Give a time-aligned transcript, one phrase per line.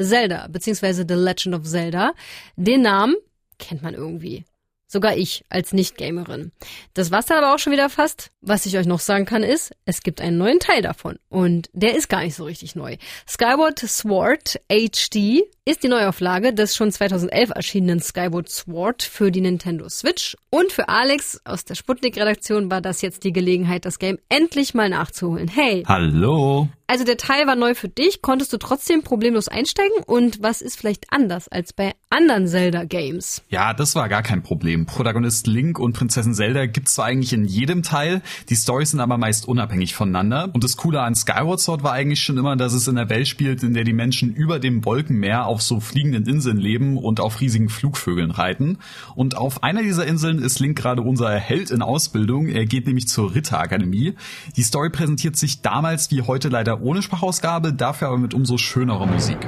[0.00, 2.14] Zelda, beziehungsweise The Legend of Zelda.
[2.56, 3.16] Den Namen
[3.58, 4.44] kennt man irgendwie.
[4.86, 6.52] Sogar ich als Nicht-Gamerin.
[6.92, 8.30] Das war's dann aber auch schon wieder fast.
[8.42, 11.18] Was ich euch noch sagen kann ist, es gibt einen neuen Teil davon.
[11.28, 12.96] Und der ist gar nicht so richtig neu.
[13.28, 19.88] Skyward Sword HD ist die Neuauflage des schon 2011 erschienenen Skyward Sword für die Nintendo
[19.88, 20.36] Switch.
[20.50, 24.90] Und für Alex aus der Sputnik-Redaktion war das jetzt die Gelegenheit, das Game endlich mal
[24.90, 25.48] nachzuholen.
[25.48, 25.82] Hey!
[25.88, 26.68] Hallo!
[26.86, 30.78] Also der Teil war neu für dich, konntest du trotzdem problemlos einsteigen und was ist
[30.78, 33.42] vielleicht anders als bei anderen Zelda-Games?
[33.48, 34.84] Ja, das war gar kein Problem.
[34.84, 38.20] Protagonist Link und Prinzessin Zelda gibt's zwar eigentlich in jedem Teil,
[38.50, 40.50] die Storys sind aber meist unabhängig voneinander.
[40.52, 43.28] Und das Coole an Skyward Sword war eigentlich schon immer, dass es in der Welt
[43.28, 47.40] spielt, in der die Menschen über dem Wolkenmeer auf so fliegenden Inseln leben und auf
[47.40, 48.76] riesigen Flugvögeln reiten.
[49.14, 52.48] Und auf einer dieser Inseln ist Link gerade unser Held in Ausbildung.
[52.48, 54.16] Er geht nämlich zur Ritterakademie.
[54.56, 59.06] Die Story präsentiert sich damals wie heute leider ohne Sprachausgabe, dafür aber mit umso schönerer
[59.06, 59.38] Musik.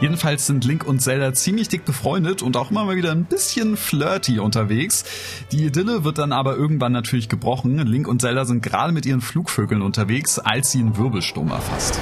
[0.00, 3.76] Jedenfalls sind Link und Zelda ziemlich dick befreundet und auch immer mal wieder ein bisschen
[3.76, 5.04] flirty unterwegs.
[5.50, 7.78] Die Idylle wird dann aber irgendwann natürlich gebrochen.
[7.78, 11.98] Link und Zelda sind gerade mit ihren Flugvögeln unterwegs, als sie einen Wirbelsturm erfasst.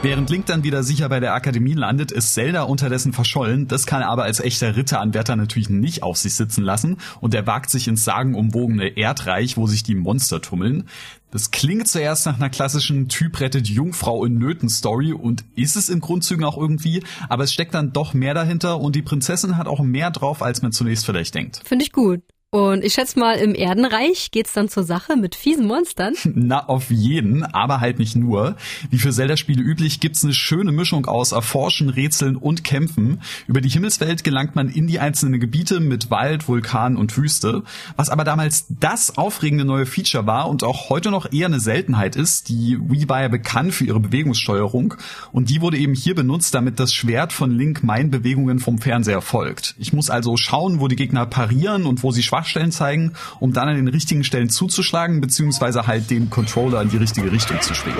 [0.00, 3.66] Während Link dann wieder sicher bei der Akademie landet, ist Zelda unterdessen verschollen.
[3.66, 7.48] Das kann er aber als echter Ritteranwärter natürlich nicht auf sich sitzen lassen und er
[7.48, 10.88] wagt sich ins sagenumwogene Erdreich, wo sich die Monster tummeln.
[11.32, 15.88] Das klingt zuerst nach einer klassischen Typ rettet Jungfrau in Nöten Story und ist es
[15.88, 19.66] in Grundzügen auch irgendwie, aber es steckt dann doch mehr dahinter und die Prinzessin hat
[19.66, 21.60] auch mehr drauf, als man zunächst vielleicht denkt.
[21.64, 22.22] Finde ich gut.
[22.50, 26.14] Und ich schätze mal, im Erdenreich geht's dann zur Sache mit fiesen Monstern.
[26.34, 28.56] Na, auf jeden, aber halt nicht nur.
[28.88, 33.20] Wie für Zelda-Spiele üblich gibt's eine schöne Mischung aus Erforschen, Rätseln und Kämpfen.
[33.48, 37.64] Über die Himmelswelt gelangt man in die einzelnen Gebiete mit Wald, Vulkan und Wüste.
[37.96, 42.16] Was aber damals das aufregende neue Feature war und auch heute noch eher eine Seltenheit
[42.16, 44.94] ist, die Wii war ja bekannt für ihre Bewegungssteuerung
[45.32, 49.20] und die wurde eben hier benutzt, damit das Schwert von Link meinen Bewegungen vom Fernseher
[49.20, 49.74] folgt.
[49.78, 53.52] Ich muss also schauen, wo die Gegner parieren und wo sie schwach Schwachstellen zeigen, um
[53.52, 57.74] dann an den richtigen Stellen zuzuschlagen, beziehungsweise halt den Controller in die richtige Richtung zu
[57.74, 57.98] schwingen.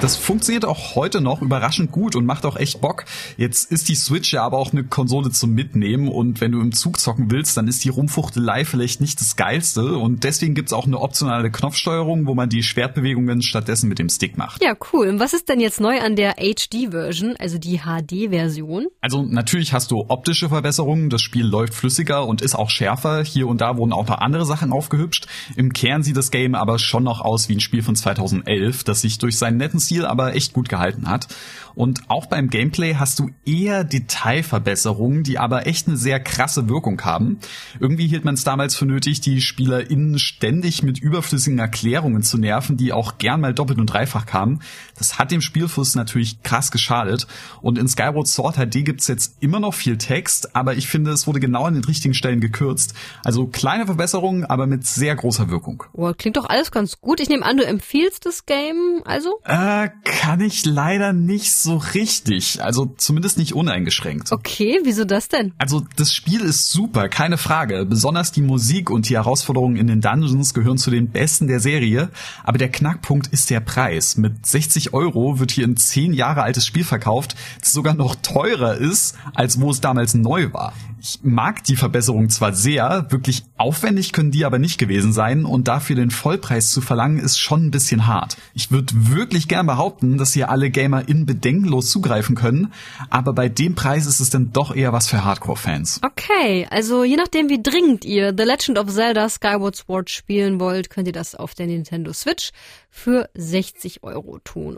[0.00, 3.04] Das funktioniert auch heute noch überraschend gut und macht auch echt Bock.
[3.36, 6.72] Jetzt ist die Switch ja aber auch eine Konsole zum Mitnehmen und wenn du im
[6.72, 10.86] Zug zocken willst, dann ist die Rumfuchtelei vielleicht nicht das geilste und deswegen gibt's auch
[10.86, 14.62] eine optionale Knopfsteuerung, wo man die Schwertbewegungen stattdessen mit dem Stick macht.
[14.62, 15.08] Ja, cool.
[15.08, 18.86] Und was ist denn jetzt neu an der HD-Version, also die HD-Version?
[19.02, 23.22] Also natürlich hast du optische Verbesserungen, das Spiel läuft flüssiger und ist auch schärfer.
[23.22, 25.26] Hier und da wurden auch noch andere Sachen aufgehübscht.
[25.56, 29.02] Im Kern sieht das Game aber schon noch aus wie ein Spiel von 2011, das
[29.02, 31.26] sich durch seinen netten Stil aber echt gut gehalten hat.
[31.74, 37.00] Und auch beim Gameplay hast du eher Detailverbesserungen, die aber echt eine sehr krasse Wirkung
[37.02, 37.38] haben.
[37.80, 42.76] Irgendwie hielt man es damals für nötig, die SpielerInnen ständig mit überflüssigen Erklärungen zu nerven,
[42.76, 44.62] die auch gern mal doppelt und dreifach kamen.
[44.96, 47.26] Das hat dem Spielfluss natürlich krass geschadet.
[47.62, 51.26] Und in Skyward Sword HD gibt's jetzt immer noch viel Text, aber ich finde, es
[51.26, 52.94] wurde genau an den richtigen Stellen gekürzt.
[53.24, 55.84] Also kleine Verbesserungen, aber mit sehr großer Wirkung.
[55.94, 57.20] Oh, klingt doch alles ganz gut.
[57.20, 59.40] Ich nehme an, du empfiehlst das Game also?
[59.44, 62.62] Äh, kann ich leider nicht so richtig.
[62.62, 64.32] Also zumindest nicht uneingeschränkt.
[64.32, 65.52] Okay, wieso das denn?
[65.58, 67.86] Also das Spiel ist super, keine Frage.
[67.86, 72.10] Besonders die Musik und die Herausforderungen in den Dungeons gehören zu den besten der Serie.
[72.44, 74.16] Aber der Knackpunkt ist der Preis.
[74.16, 78.76] Mit 60 Euro wird hier ein 10 Jahre altes Spiel verkauft, das sogar noch teurer
[78.76, 80.72] ist, als wo es damals neu war.
[81.02, 85.66] Ich mag die Verbesserung zwar sehr, wirklich aufwendig können die aber nicht gewesen sein und
[85.66, 88.36] dafür den Vollpreis zu verlangen ist schon ein bisschen hart.
[88.52, 92.72] Ich würde wirklich gern behaupten, dass hier alle Gamer in bedenkenlos zugreifen können,
[93.08, 96.00] aber bei dem Preis ist es dann doch eher was für Hardcore-Fans.
[96.02, 100.90] Okay, also je nachdem wie dringend ihr The Legend of Zelda Skyward Sword spielen wollt,
[100.90, 102.50] könnt ihr das auf der Nintendo Switch
[102.90, 104.76] für 60 Euro tun.